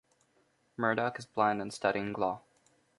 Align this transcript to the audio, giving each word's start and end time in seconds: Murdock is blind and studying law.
Murdock 0.77 1.19
is 1.19 1.27
blind 1.27 1.61
and 1.61 1.71
studying 1.71 2.11
law. 2.13 2.41